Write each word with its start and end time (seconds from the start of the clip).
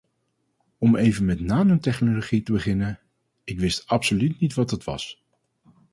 Om 0.79 0.95
even 0.95 1.25
met 1.25 1.39
nanotechnologie 1.39 2.43
te 2.43 2.51
beginnen: 2.51 2.99
ik 3.43 3.59
wist 3.59 3.87
absoluut 3.87 4.39
niet 4.39 4.53
wat 4.53 4.71
het 4.71 4.83
was. 4.83 5.23